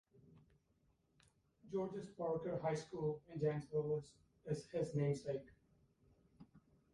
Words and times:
George 1.71 1.99
S. 1.99 2.09
Parker 2.17 2.57
High 2.63 2.73
School 2.73 3.21
in 3.31 3.39
Janesville 3.39 4.03
is 4.47 4.65
his 4.73 4.95
namesake. 4.95 5.45